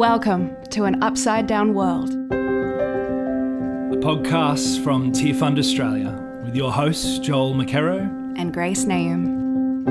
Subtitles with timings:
[0.00, 2.08] Welcome to an upside down world.
[2.08, 8.00] A podcast from Tearfund Australia with your hosts, Joel McKerrow.
[8.38, 9.86] And Grace Naoum.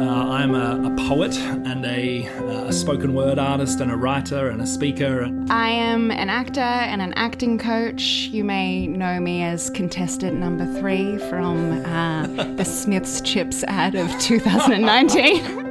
[0.00, 4.62] Uh, I'm a, a, poet and a, a, spoken word artist and a writer and
[4.62, 5.28] a speaker.
[5.50, 8.30] I am an actor and an acting coach.
[8.32, 12.26] You may know me as contestant number three from uh,
[12.56, 15.63] the Smith's Chips ad of 2019.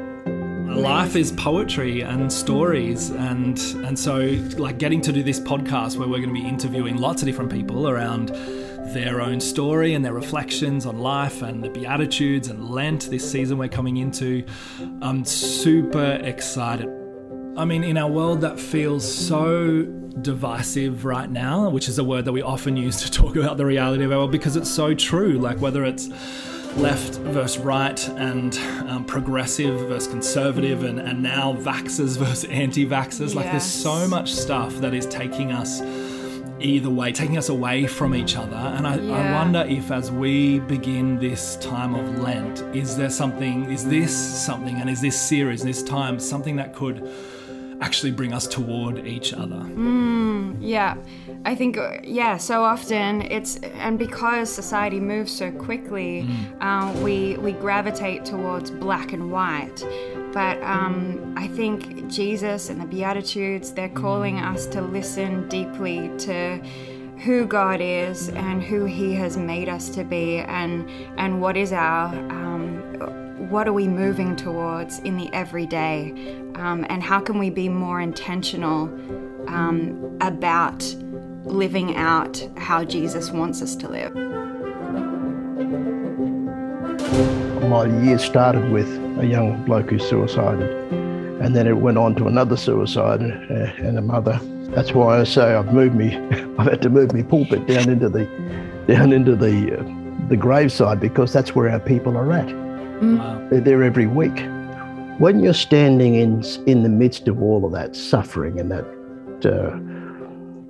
[0.76, 4.22] Life is poetry and stories and and so
[4.58, 7.52] like getting to do this podcast where we're going to be interviewing lots of different
[7.52, 8.30] people around
[8.94, 13.58] their own story and their reflections on life and the beatitudes and lent this season
[13.58, 14.44] we're coming into
[15.02, 16.90] i'm super excited.
[17.56, 19.84] I mean in our world that feels so
[20.22, 23.66] divisive right now which is a word that we often use to talk about the
[23.66, 26.10] reality of our world because it's so true like whether it's
[26.78, 28.58] left versus right and
[28.90, 33.36] um, progressive versus conservative and, and now vaxxers versus anti-vaxxers yes.
[33.36, 35.82] like there's so much stuff that is taking us
[36.60, 39.14] either way taking us away from each other and I, yeah.
[39.14, 44.16] I wonder if as we begin this time of lent is there something is this
[44.46, 47.08] something and is this series this time something that could
[47.82, 49.56] actually bring us toward each other.
[49.56, 50.96] Mm, yeah,
[51.46, 52.38] I think uh, yeah.
[52.38, 56.62] So often it's and because society moves so quickly, mm.
[56.62, 59.86] uh, we we gravitate towards black and white.
[60.34, 64.54] But um, I think Jesus and the Beatitudes they're calling mm.
[64.54, 66.60] us to listen deeply to
[67.24, 71.72] who God is and who He has made us to be, and and what is
[71.72, 72.53] our um,
[73.54, 76.12] what are we moving towards in the everyday,
[76.56, 78.86] um, and how can we be more intentional
[79.48, 80.84] um, about
[81.46, 84.16] living out how Jesus wants us to live.
[87.70, 88.88] My year started with
[89.20, 90.72] a young bloke who suicided,
[91.40, 94.40] and then it went on to another suicide uh, and a mother.
[94.74, 96.16] That's why I say I've moved me.
[96.58, 98.26] I've had to move my pulpit down into the
[98.88, 102.63] down into the uh, the graveside because that's where our people are at.
[103.00, 103.50] Mm.
[103.50, 104.38] They're there every week.
[105.20, 108.86] When you're standing in in the midst of all of that suffering and that
[109.46, 109.78] uh,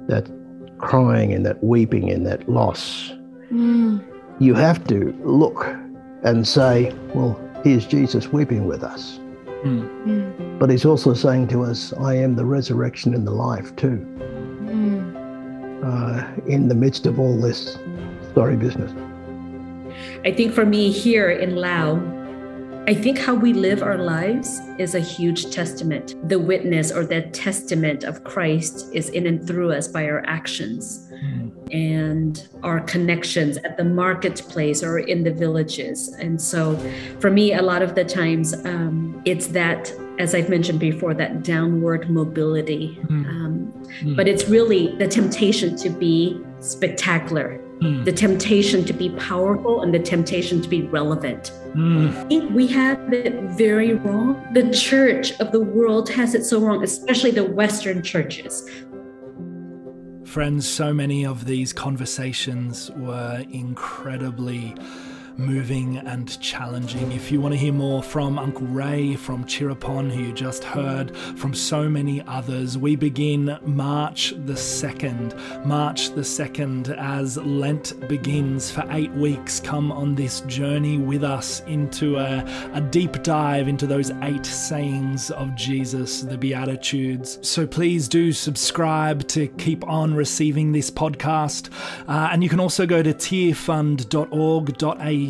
[0.07, 0.29] that
[0.78, 3.13] crying and that weeping and that loss,
[3.51, 4.03] mm.
[4.39, 5.66] you have to look
[6.23, 9.19] and say, "Well, here's Jesus weeping with us."
[9.63, 9.88] Mm.
[10.06, 10.59] Mm.
[10.59, 14.06] But he's also saying to us, I am the resurrection and the life too.
[14.66, 15.13] Mm.
[15.83, 17.78] Uh, in the midst of all this
[18.33, 18.91] sorry business.
[20.25, 21.95] I think for me here in Lao,
[22.85, 26.16] I think how we live our lives is a huge testament.
[26.27, 31.09] The witness or the testament of Christ is in and through us by our actions
[31.13, 31.73] mm.
[31.73, 36.09] and our connections at the marketplace or in the villages.
[36.19, 36.75] And so,
[37.21, 39.89] for me, a lot of the times, um, it's that,
[40.19, 43.00] as I've mentioned before, that downward mobility.
[43.03, 43.25] Mm.
[43.29, 44.15] Um, mm.
[44.17, 48.05] But it's really the temptation to be spectacular mm.
[48.05, 51.51] the temptation to be powerful and the temptation to be relevant.
[51.75, 52.09] Mm.
[52.09, 54.41] I think we have it very wrong.
[54.53, 58.69] The church of the world has it so wrong, especially the Western churches.
[60.25, 64.75] Friends, so many of these conversations were incredibly
[65.38, 67.11] moving and challenging.
[67.11, 71.16] If you want to hear more from Uncle Ray, from Chirapon, who you just heard,
[71.16, 75.66] from so many others, we begin March the 2nd.
[75.66, 81.61] March the 2nd, as Lent begins for eight weeks, come on this journey with us
[81.61, 87.39] into a, a deep dive into those eight sayings of Jesus, the Beatitudes.
[87.41, 91.69] So please do subscribe to keep on receiving this podcast.
[92.07, 95.22] Uh, and you can also go to tearfund.org.au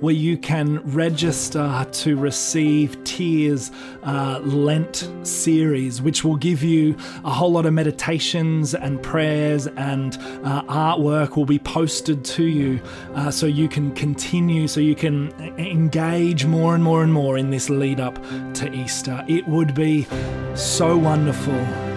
[0.00, 3.70] where you can register to receive Tears
[4.02, 10.16] uh, Lent series, which will give you a whole lot of meditations and prayers and
[10.44, 12.80] uh, artwork will be posted to you
[13.14, 17.50] uh, so you can continue, so you can engage more and more and more in
[17.50, 18.14] this lead up
[18.54, 19.24] to Easter.
[19.28, 20.06] It would be
[20.54, 21.52] so wonderful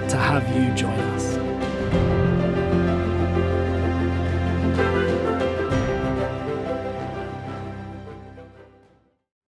[0.09, 1.34] to have you join us.